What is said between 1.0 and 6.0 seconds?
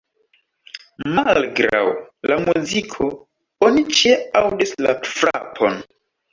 Malgraŭ la muziko, oni ĉie aŭdis la frapon.